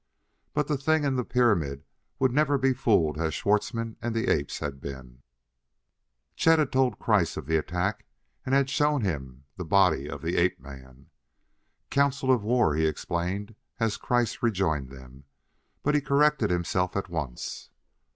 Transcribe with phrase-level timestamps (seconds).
[0.53, 1.83] But that thing in the pyramid
[2.17, 5.21] would never be fooled as Schwartzmann and the apes had been.
[6.35, 8.07] Chet had told Kreiss of the attack
[8.43, 11.11] and had shown him the body of the ape man.
[11.91, 15.25] "Council of war," he explained as Kreiss rejoined them,
[15.83, 17.69] but he corrected himself at once.